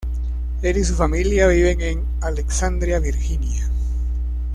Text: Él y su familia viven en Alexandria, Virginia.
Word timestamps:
Él 0.63 0.77
y 0.79 0.83
su 0.83 0.95
familia 0.95 1.45
viven 1.45 1.79
en 1.79 2.03
Alexandria, 2.21 2.97
Virginia. 2.97 3.69